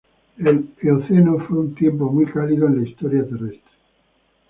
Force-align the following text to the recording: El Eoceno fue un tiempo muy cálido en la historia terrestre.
El 0.39 0.71
Eoceno 0.81 1.37
fue 1.45 1.59
un 1.59 1.75
tiempo 1.75 2.09
muy 2.11 2.25
cálido 2.25 2.65
en 2.65 2.81
la 2.81 2.89
historia 2.89 3.23
terrestre. 3.23 3.71